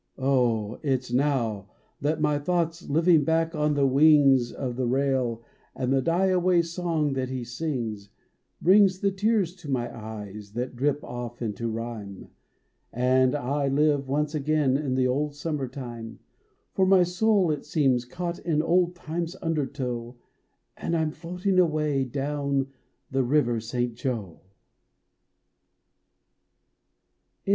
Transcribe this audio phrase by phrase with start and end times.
[0.17, 0.79] Oh!
[0.81, 1.69] its now
[2.01, 5.43] that niv thoughts, living back on the wings Of the rail
[5.75, 8.09] and the die away song that he sings,
[8.63, 12.29] 1 {rings the tears to my eves that drip off into rhvme
[12.91, 16.17] And 1 live once again in the old summer time,
[16.73, 20.15] 1 or my soul it seems caught in old time s under low
[20.77, 22.69] And I m floating awav down
[23.11, 23.93] the River St.
[23.93, 24.41] Joe.